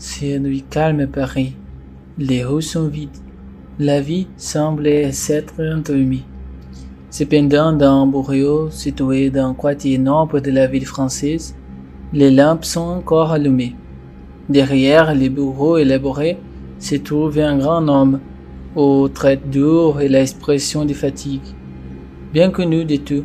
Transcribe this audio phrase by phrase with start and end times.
[0.00, 1.56] C'est une nuit calme à Paris.
[2.18, 3.18] Les rues sont vides.
[3.80, 6.22] La vie semble s'être endormie.
[7.10, 11.56] Cependant, dans Bourreau, situé dans un quartier noble de la ville française,
[12.12, 13.74] les lampes sont encore allumées.
[14.48, 16.38] Derrière les bureaux élaborés
[16.78, 18.20] se trouve un grand homme,
[18.76, 21.56] aux traits durs et l'expression de fatigue.
[22.32, 23.24] Bien connu de tous,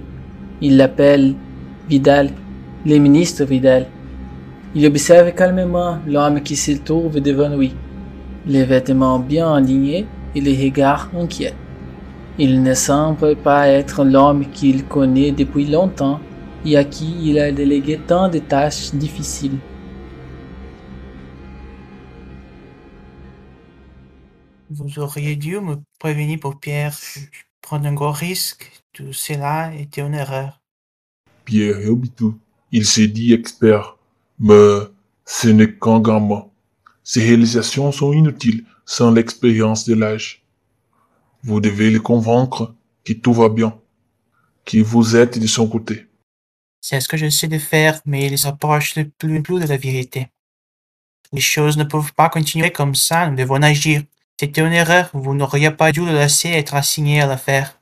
[0.60, 1.36] il l'appelle
[1.88, 2.32] Vidal,
[2.84, 3.86] le ministre Vidal.
[4.76, 7.76] Il observe calmement l'homme qui se trouve devant lui,
[8.48, 11.54] les vêtements bien alignés et les regards inquiets.
[12.40, 16.20] Il ne semble pas être l'homme qu'il connaît depuis longtemps
[16.66, 19.60] et à qui il a délégué tant de tâches difficiles.
[24.72, 26.98] Vous auriez dû me prévenir pour Pierre.
[27.62, 30.60] Prendre un gros risque, tout cela était une erreur.
[31.46, 32.32] Pierre Yobitu,
[32.72, 33.98] il s'est dit expert,
[34.40, 34.80] mais
[35.26, 36.46] ce n'est qu'un gamin.
[37.04, 40.44] Ses réalisations sont inutiles sans l'expérience de l'âge.
[41.44, 43.78] Vous devez le convaincre que tout va bien,
[44.66, 46.08] que vous êtes de son côté.
[46.82, 49.78] C'est ce que j'essaie de faire, mais il s'approche de plus en plus de la
[49.78, 50.28] vérité.
[51.32, 54.04] Les choses ne peuvent pas continuer comme ça, nous devons agir.
[54.40, 57.80] C'était une erreur, vous n'auriez pas dû le laisser être assigné à l'affaire.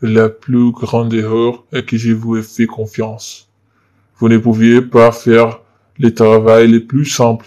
[0.00, 3.48] La plus grande erreur est que je vous ai fait confiance.
[4.16, 5.61] Vous ne pouviez pas faire
[6.02, 7.46] le travail le plus simple.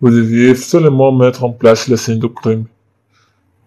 [0.00, 2.66] Vous deviez seulement mettre en place la scène de crime.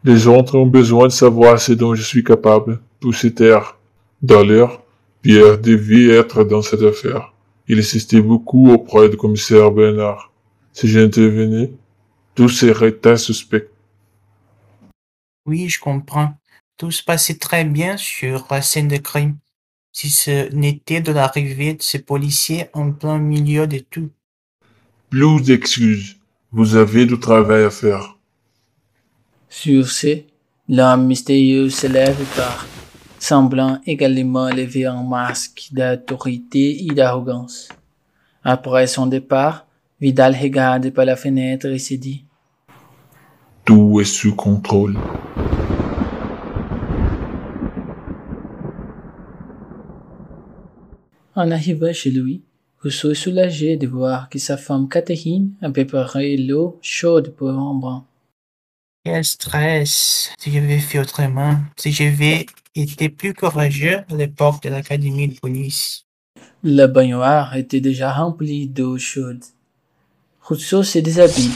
[0.04, 3.78] Les autres ont besoin de savoir ce dont je suis capable pour se taire.
[4.22, 4.84] D'ailleurs,
[5.22, 7.34] Pierre devait être dans cette affaire.
[7.70, 10.34] Il assistait beaucoup auprès du commissaire Bernard.
[10.74, 11.72] Si j'intervenais,
[12.36, 13.70] tout serait suspect.
[15.46, 16.34] Oui, je comprends.
[16.76, 19.38] Tout se passait très bien sur la scène de crime.
[19.92, 24.10] Si ce n'était de l'arrivée de ces policiers en plein milieu de tout.
[25.10, 26.18] Plus d'excuses.
[26.52, 28.18] Vous avez du travail à faire.
[29.50, 30.22] Sur ce,
[30.68, 32.68] l'homme mystérieux se lève et part,
[33.20, 37.70] semblant également lever un masque d'autorité et d'arrogance.
[38.44, 39.68] Après son départ,
[40.02, 42.26] Vidal regarde par la fenêtre et se dit
[43.66, 44.98] Tout est sous contrôle.
[51.40, 52.42] En arrivant chez lui,
[52.84, 57.76] Rousseau est soulagé de voir que sa femme Catherine a préparé l'eau chaude pour un
[57.76, 58.04] bain.
[59.06, 60.34] Quel stress.
[60.38, 62.46] Si j'avais fait autrement, si j'avais
[62.76, 66.04] été plus courageux à l'époque de l'académie de police.
[66.62, 69.46] La baignoire était déjà remplie d'eau chaude.
[70.42, 71.56] Rousseau se déshabille.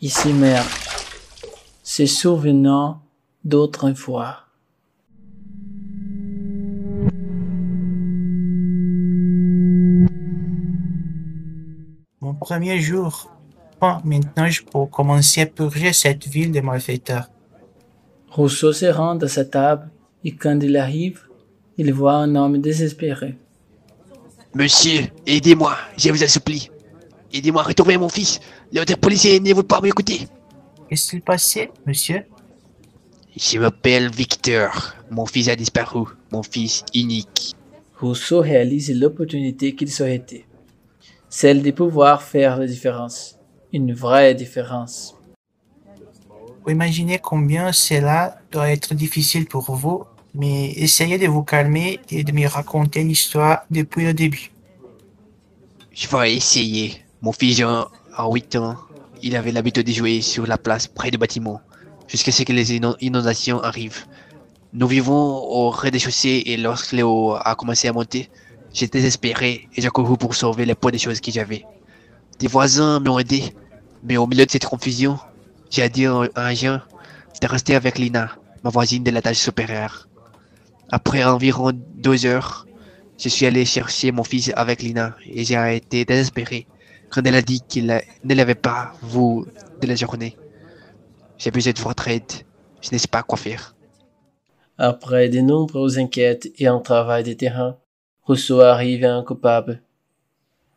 [0.00, 0.74] Il s'immerge,
[1.82, 3.02] se souvenant
[3.44, 4.38] d'autrefois.
[4.38, 4.47] Mon
[12.48, 13.30] premier jour.
[13.78, 17.28] Bon, maintenant je peux commencer à purger cette ville de malfaiteurs.
[18.30, 19.90] Rousseau se rend à sa table
[20.24, 21.20] et quand il arrive,
[21.76, 23.36] il voit un homme désespéré.
[24.54, 26.70] Monsieur, aidez-moi, je vous en supplie.
[27.34, 28.40] Aidez-moi à retrouver mon fils.
[28.72, 30.20] L'autre policier ne veut pas m'écouter.
[30.88, 32.22] Qu'est-ce qu'il passait, monsieur?
[33.36, 34.94] Je m'appelle Victor.
[35.10, 36.04] Mon fils a disparu.
[36.32, 37.54] Mon fils unique.
[38.00, 40.46] Rousseau réalise l'opportunité qu'il souhaitait.
[41.30, 43.36] Celle de pouvoir faire la différence.
[43.72, 45.14] Une vraie différence.
[46.64, 52.24] Vous imaginez combien cela doit être difficile pour vous, mais essayez de vous calmer et
[52.24, 54.50] de me raconter l'histoire depuis le début.
[55.92, 57.02] Je vais essayer.
[57.20, 58.76] Mon fils Jean a 8 ans.
[59.22, 61.60] Il avait l'habitude de jouer sur la place près du bâtiment,
[62.06, 64.06] jusqu'à ce que les inon- inondations arrivent.
[64.72, 68.28] Nous vivons au rez-de-chaussée et lorsque l'eau a commencé à monter,
[68.72, 71.64] j'ai désespéré et j'ai couru pour sauver les peu de choses que j'avais.
[72.38, 73.42] Des voisins m'ont aidé,
[74.02, 75.18] mais au milieu de cette confusion,
[75.70, 76.80] j'ai dit à un Jean
[77.40, 78.30] de rester avec Lina,
[78.64, 80.08] ma voisine de l'étage supérieur.
[80.90, 82.66] Après environ deux heures,
[83.18, 86.66] je suis allé chercher mon fils avec Lina et j'ai été désespéré
[87.10, 89.44] quand elle a dit qu'il ne l'avait pas vu
[89.80, 90.36] de la journée.
[91.38, 92.32] J'ai besoin de votre aide.
[92.80, 93.74] Je ne sais pas quoi faire.
[94.76, 97.76] Après de nombreuses enquêtes et un travail de terrain,
[98.28, 99.80] Rousseau arrive à un coupable.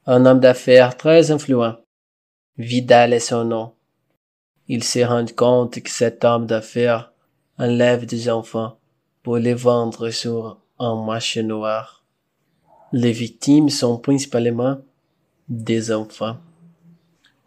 [0.06, 1.76] Un homme d'affaires très influent.
[2.58, 3.74] Vidal est son nom.
[4.70, 7.12] Il se rend compte que cet homme d'affaires
[7.58, 8.78] enlève des enfants
[9.22, 12.06] pour les vendre sur un marché noir.
[12.94, 14.78] Les victimes sont principalement
[15.50, 16.38] des enfants.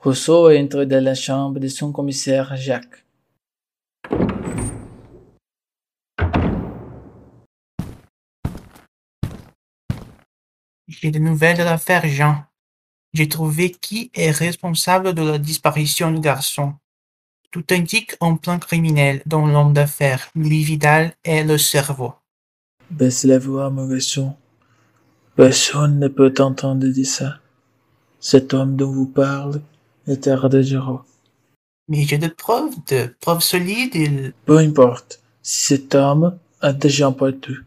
[0.01, 3.04] Rousseau entre dans la chambre de son commissaire Jacques.
[11.05, 12.45] J'ai des nouvelles de l'affaire Jean.
[13.13, 16.77] J'ai trouvé qui est responsable de la disparition du garçon.
[17.51, 22.15] Tout indique un plan criminel dont l'homme d'affaires, Louis Vidal, est le cerveau.
[22.91, 24.35] Baisse la voix, mon garçon.
[25.37, 27.39] Personne ne peut entendre dire ça.
[28.19, 29.61] Cet homme dont vous parlez
[30.07, 31.03] est Ardagero.
[31.87, 33.95] Mais j'ai des preuves, de preuves solides.
[33.95, 34.33] Il...
[34.47, 35.21] Peu importe.
[35.43, 37.59] Cet homme a déjà partout,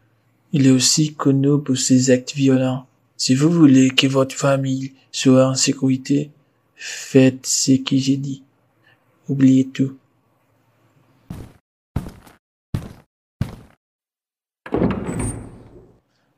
[0.53, 2.87] il est aussi connu pour ses actes violents.
[3.19, 6.29] Si vous voulez que votre famille soit en sécurité,
[6.75, 8.43] faites ce que j'ai dit.
[9.27, 9.97] Oubliez tout.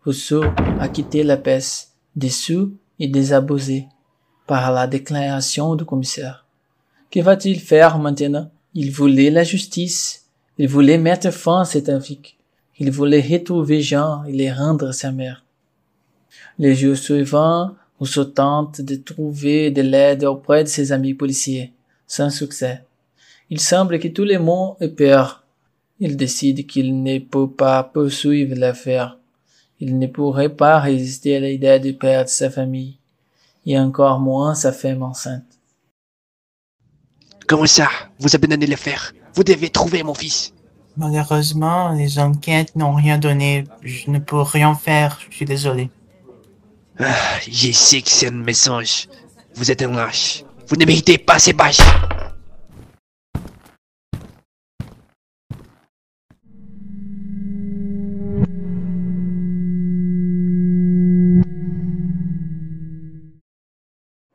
[0.06, 0.46] Rousseau
[0.80, 3.88] a quitté la peste, déçu et désabusé
[4.48, 6.46] par la déclaration du commissaire.
[7.12, 8.50] Que va-t-il faire maintenant?
[8.74, 10.30] Il voulait la justice.
[10.58, 12.38] Il voulait mettre fin à cette intrigue.
[12.80, 15.44] Il voulait retrouver Jean et les rendre sa mère.
[16.58, 21.74] Les jours suivants, Rousseau tente de trouver de l'aide auprès de ses amis policiers,
[22.08, 22.84] sans succès.
[23.50, 25.44] Il semble que tout le monde est peur.
[26.00, 29.18] Il décide qu'il ne peut pas poursuivre l'affaire.
[29.82, 32.98] Il ne pourrait pas résister à l'idée de perdre sa famille,
[33.66, 35.60] et encore moins sa femme enceinte.
[37.48, 37.90] Comment ça?
[38.20, 39.14] Vous abandonnez l'affaire?
[39.34, 40.54] Vous devez trouver mon fils.
[40.96, 43.64] Malheureusement, les enquêtes n'ont rien donné.
[43.82, 45.20] Je ne peux rien faire.
[45.30, 45.90] Je suis désolé.
[47.02, 49.08] Ah, je sais que c'est un message.
[49.56, 50.44] Vous êtes un lâche.
[50.68, 51.78] Vous ne méritez pas ces bâches.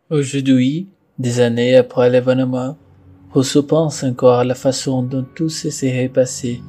[0.08, 0.88] Aujourd'hui,
[1.18, 2.78] des années après l'événement,
[3.34, 6.62] Rousseau pense encore à la façon dont tout se serait passé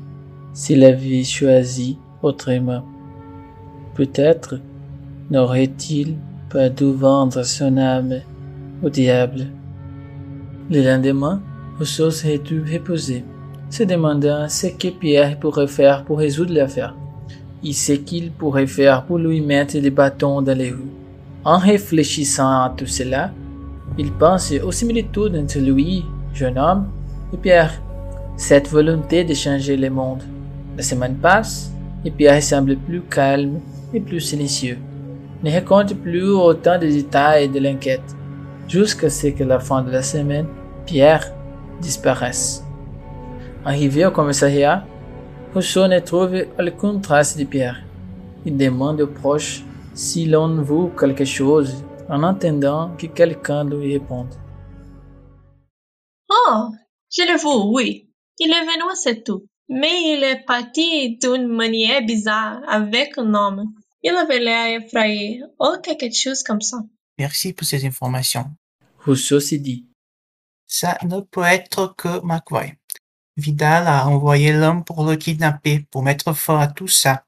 [0.53, 2.85] s'il avait choisi autrement.
[3.93, 4.59] Peut-être
[5.29, 6.15] n'aurait-il
[6.49, 8.21] pas dû vendre son âme
[8.83, 9.47] au diable?
[10.69, 11.41] Le lendemain,
[11.77, 13.23] Rousseau s'est dû reposer,
[13.69, 16.95] se demandant ce que Pierre pourrait faire pour résoudre l'affaire
[17.63, 20.93] et ce qu'il pourrait faire pour lui mettre des bâtons dans les roues.
[21.43, 23.31] En réfléchissant à tout cela,
[23.97, 26.87] il pense aux similitudes entre lui, jeune homme,
[27.33, 27.81] et Pierre,
[28.37, 30.23] cette volonté de changer le monde.
[30.77, 31.71] La semaine passe,
[32.03, 33.59] et Pierre semble plus calme
[33.93, 34.77] et plus silencieux.
[35.45, 38.15] Ne raconte plus autant de détails de l'enquête,
[38.67, 40.47] jusqu'à ce que la fin de la semaine,
[40.87, 41.31] Pierre
[41.79, 42.63] disparaisse.
[43.63, 44.83] Arrivé au commissariat,
[45.53, 47.79] Rousseau ne trouve aucune trace de Pierre.
[48.43, 49.63] Il demande aux proches
[49.93, 54.33] si l'on veut quelque chose en attendant que quelqu'un lui réponde.
[56.27, 56.69] Oh,
[57.15, 58.09] je le veux, oui.
[58.39, 59.45] Il est venu, c'est tout.
[59.69, 63.75] Mais il est parti d'une manière bizarre avec un homme.
[64.07, 66.77] Il avait l'air effrayé ou quelque chose comme ça.
[67.17, 68.45] Merci pour ces informations.
[69.03, 69.87] Rousseau s'est dit.
[70.67, 72.77] Ça ne peut être que McVoy.
[73.35, 77.25] Vidal a envoyé l'homme pour le kidnapper, pour mettre fin à tout ça.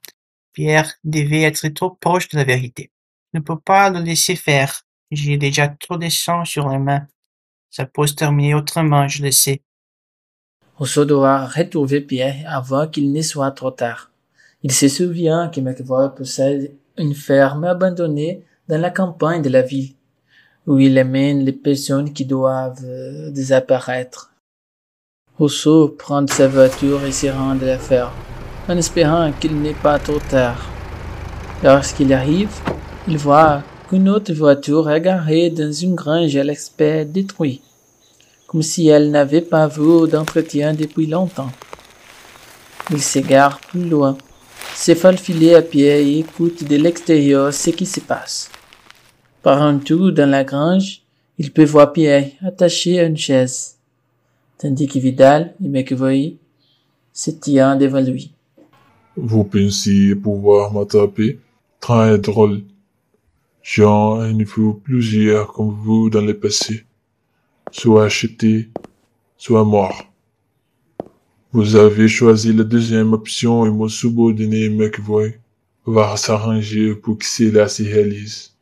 [0.53, 2.91] Pierre devait être trop proche de la vérité.
[3.33, 4.83] Je ne peux pas le laisser faire.
[5.09, 7.07] J'ai déjà trop de sang sur les mains.
[7.71, 9.63] Ça peut se terminer autrement, je le sais.
[10.75, 14.11] Rousseau doit retrouver Pierre avant qu'il ne soit trop tard.
[14.63, 19.93] Il se souvient que McVoy possède une ferme abandonnée dans la campagne de la ville,
[20.65, 24.33] où il amène les personnes qui doivent euh, disparaître.
[25.37, 28.13] Rousseau prend sa voiture et se rend à la ferme
[28.69, 30.69] en espérant qu'il n'est pas trop tard.
[31.63, 32.51] Lorsqu'il arrive,
[33.07, 37.61] il voit qu'une autre voiture est garée dans une grange à l'aspect détruit,
[38.45, 41.51] comme si elle n'avait pas vu d'entretien depuis longtemps.
[42.91, 44.17] Il s'égare plus loin,
[44.77, 48.51] se filer à pied et écoute de l'extérieur ce qui se passe.
[49.41, 51.01] Par un trou dans la grange,
[51.39, 53.77] il peut voir Pierre attaché à une chaise,
[54.59, 56.37] tandis que Vidal et McVoy
[57.11, 58.31] se tiennent devant lui.
[59.15, 61.39] Vous pensiez pouvoir m'attraper?
[61.79, 62.61] Très drôle.
[63.63, 66.85] J'en ai vu plusieurs comme vous dans le passé,
[67.71, 68.69] soit achetés,
[69.37, 70.05] soit morts.
[71.53, 75.39] Vous avez choisi la deuxième option et mon subordonné McVoy
[75.85, 78.53] va s'arranger pour que cela se réalise.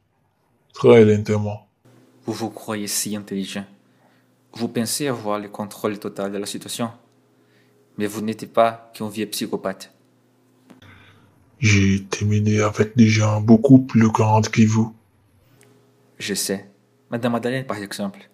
[0.72, 1.68] Très lentement.
[2.27, 3.65] Vous vous croyez si intelligent.
[4.54, 6.92] Vous pensez avoir le contrôle total de la situation.
[7.98, 9.92] Mais vous n'êtes pas qu'un vieux psychopathe.
[11.60, 14.94] J'ai terminé avec des gens beaucoup plus grands que vous.
[16.20, 16.70] Je sais.
[17.10, 18.30] Madame Madeleine, par exemple.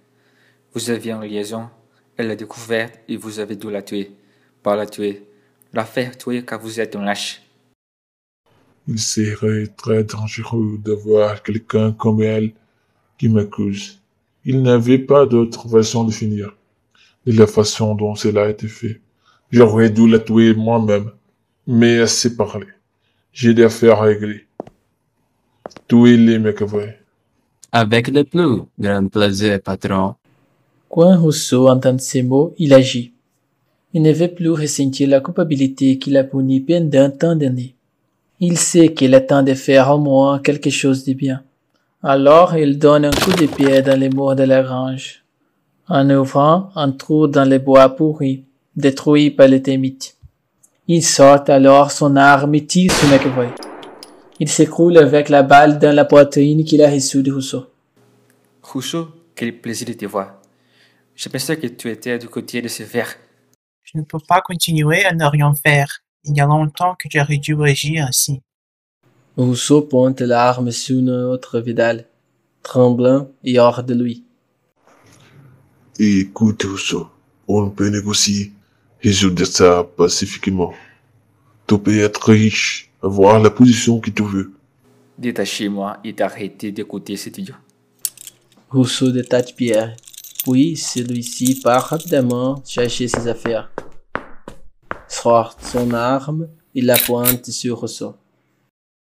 [0.73, 1.69] Vous aviez une liaison,
[2.17, 4.11] elle l'a découverte et vous avez dû la tuer.
[4.63, 5.27] Pas la tuer.
[5.73, 7.41] La faire tuer car vous êtes un lâche.
[8.87, 12.51] Il serait très dangereux d'avoir quelqu'un comme elle
[13.17, 13.99] qui m'accuse.
[14.43, 16.55] Il n'avait pas d'autre façon de finir.
[17.25, 19.01] De la façon dont cela a été fait.
[19.51, 21.11] J'aurais dû la tuer moi-même.
[21.67, 22.67] Mais assez parlé.
[23.31, 24.47] J'ai des affaires à régler.
[25.87, 26.95] Tuez-les, McAvoy.
[27.71, 30.15] Avec le plus grand plaisir, patron.
[30.89, 33.13] Quand Rousseau entend ces mots, il agit.
[33.93, 37.75] Il ne veut plus ressentir la culpabilité qui l'a puni pendant tant d'années.
[38.39, 41.43] Il sait qu'il est temps de faire au moins quelque chose de bien.
[42.01, 45.23] Alors il donne un coup de pied dans les murs de la grange,
[45.87, 48.43] en ouvrant un trou dans les bois pourris,
[48.75, 50.15] détruits par les termites.
[50.87, 53.49] Il sort alors son arme et tire sur McAvoy.
[54.39, 57.67] Il s'écroule avec la balle dans la poitrine qu'il a reçue de Rousseau.
[58.63, 60.41] Rousseau, quel plaisir de te voir.
[61.15, 63.13] Je pensais que tu étais du côté de ce verre.
[63.93, 65.99] Je ne peux pas continuer à ne rien faire.
[66.23, 68.41] Il y a longtemps que j'aurais dû agir ainsi.
[69.35, 72.05] Rousseau pointe l'arme sur notre Vidal,
[72.63, 74.23] tremblant et hors de lui.
[75.99, 77.09] Écoute, Rousseau,
[77.49, 78.53] on peut négocier,
[79.03, 80.73] résoudre ça pacifiquement.
[81.67, 84.53] Tu peux être riche, avoir la position que tu veux.
[85.17, 87.55] Détachez-moi et d'arrêter d'écouter cet idiot.
[88.69, 89.97] Rousseau détache Pierre,
[90.43, 93.71] puis celui-ci part rapidement chercher ses affaires.
[95.07, 98.15] Sort son arme et la pointe sur Rousseau.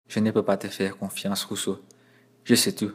[0.08, 1.80] Je ne peux pas te faire confiance, Rousseau.
[2.44, 2.92] Je sais tout.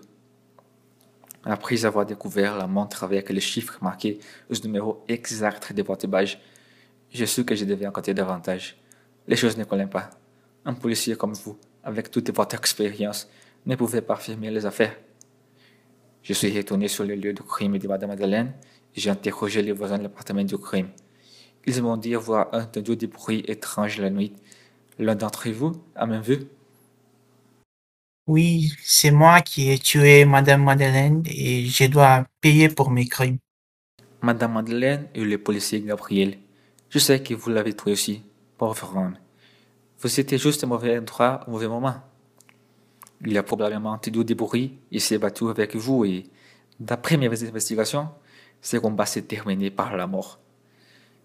[1.44, 4.18] Après avoir découvert la montre avec les chiffres marqués
[4.50, 6.36] au numéro exact de votre badge,
[7.10, 8.76] je sais que je devais en compter davantage.
[9.28, 10.10] Les choses ne collent pas.
[10.64, 13.28] Un policier comme vous, avec toute votre expérience,
[13.64, 14.96] ne pouvait pas firmer les affaires.
[16.26, 18.52] Je suis retourné sur le lieu du crime de Madame Madeleine
[18.96, 20.88] et j'ai interrogé les voisins de l'appartement du crime.
[21.66, 24.32] Ils m'ont dit avoir entendu des bruits étranges la nuit.
[24.98, 26.48] L'un d'entre vous a même vu
[28.26, 33.38] Oui, c'est moi qui ai tué Madame Madeleine et je dois payer pour mes crimes.
[34.20, 36.38] Madame Madeleine et le policier Gabriel.
[36.90, 38.22] Je sais que vous l'avez trouvé aussi,
[38.58, 39.16] pauvre homme.
[40.00, 42.02] Vous étiez juste au mauvais endroit au mauvais moment.
[43.24, 46.24] Il a probablement entendu des bruits et s'est battu avec vous et,
[46.78, 48.08] d'après mes investigations,
[48.60, 50.38] ce combat s'est terminé par la mort.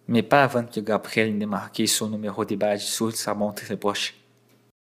[0.07, 3.75] Mais pas avant que Gabriel n'ait marqué son numéro de badge sur sa montre de
[3.75, 4.15] poche.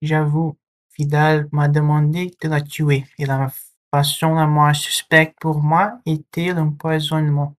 [0.01, 0.57] J'avoue,
[0.97, 3.51] Vidal m'a demandé de la tuer et la
[3.91, 7.55] façon la moins suspecte pour moi était l'empoisonnement.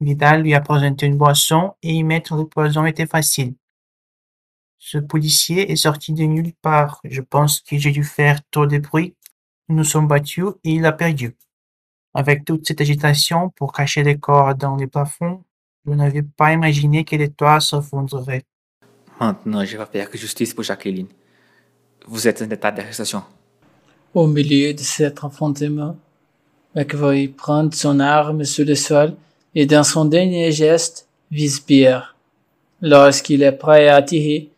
[0.00, 3.54] Vidal lui a présenté une boisson et y mettre le poison était facile.
[4.88, 7.00] Ce policier est sorti de nulle part.
[7.02, 9.16] Je pense que j'ai dû faire trop de bruit.
[9.68, 11.36] Nous nous sommes battus et il a perdu.
[12.14, 15.42] Avec toute cette agitation pour cacher les corps dans les plafonds,
[15.84, 18.44] je n'avais pas imaginé que les toits s'effondreraient.
[19.18, 21.08] Maintenant, je vais faire justice pour Jacqueline.
[22.06, 23.24] Vous êtes en état d'arrestation.
[24.14, 25.96] Au milieu de cet affrontement,
[26.76, 29.16] McVoy prend son arme sur le sol
[29.52, 32.14] et dans son dernier geste vise Pierre.
[32.80, 34.52] Lorsqu'il est prêt à tirer,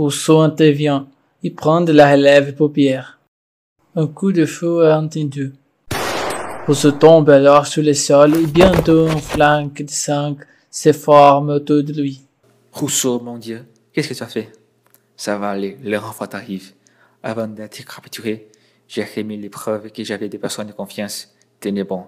[0.00, 1.08] Rousseau intervient
[1.42, 3.20] et prend de la relève pour Pierre.
[3.94, 5.52] Un coup de feu est entendu.
[6.66, 10.38] Rousseau tombe alors sur le sol et bientôt un flanc de sang
[10.70, 12.22] se forme autour de lui.
[12.72, 14.50] Rousseau, mon Dieu, qu'est-ce que tu as fait?
[15.16, 16.72] Ça va aller, le renfort arrive.
[17.22, 18.48] Avant d'être capturé,
[18.88, 21.34] j'ai remis les preuves que j'avais des personnes de confiance.
[21.60, 22.06] Tenez bon.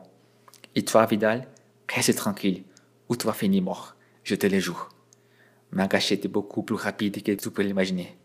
[0.75, 1.47] Et toi, Vidal,
[1.95, 2.63] reste tranquille,
[3.11, 4.89] ou tu vas finir mort, je te le jure.
[5.73, 8.19] Ma gâchette est beaucoup plus rapide que tu peux l'imaginer.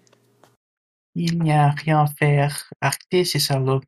[1.15, 2.69] Il n'y a rien à faire.
[2.81, 3.81] Arrêtez ces salauds.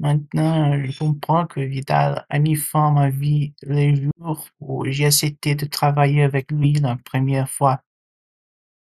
[0.00, 5.06] Maintenant, je comprends que Vidal a mis fin à ma vie le jour où j'ai
[5.06, 7.82] accepté de travailler avec lui la première fois.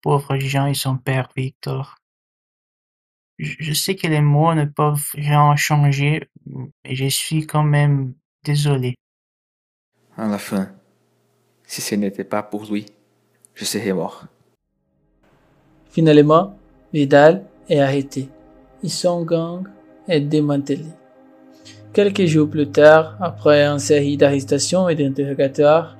[0.03, 1.97] Pauvre Jean et son père Victor.
[3.39, 8.15] Je je sais que les mots ne peuvent rien changer, mais je suis quand même
[8.45, 8.95] désolé.
[10.17, 10.73] À la fin,
[11.67, 12.87] si ce n'était pas pour lui,
[13.65, 14.25] je mort.
[15.91, 16.57] Finalement,
[16.93, 18.29] Vidal est arrêté
[18.83, 19.65] et son gang
[20.09, 20.87] est démantelé.
[21.93, 25.97] Quelques jours plus tard, après une série d'arrestations et d'interrogatoires,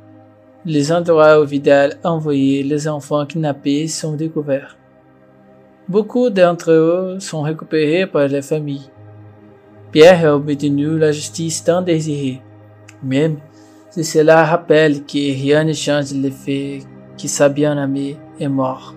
[0.65, 4.77] les endroits où Vidal a envoyé les enfants kidnappés sont découverts.
[5.89, 8.91] Beaucoup d'entre eux sont récupérés par les familles.
[9.91, 12.41] Pierre a obtenu la justice tant désirée,
[13.03, 13.39] même
[13.91, 16.81] si cela rappelle que rien ne change le fait
[17.29, 18.95] sa bien-aimée est mort.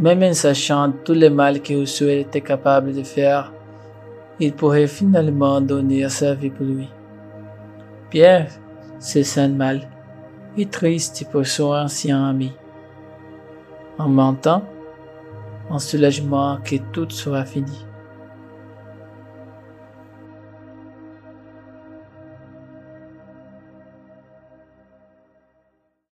[0.00, 3.52] Même en sachant tout le mal que Rousseau était capable de faire,
[4.40, 6.88] il pourrait finalement donner sa vie pour lui.
[8.10, 8.50] Pierre
[8.98, 9.88] se sent mal
[10.56, 12.52] et triste pour son ancien ami.
[13.98, 14.64] En temps,
[15.70, 17.86] un soulagement que tout sera fini.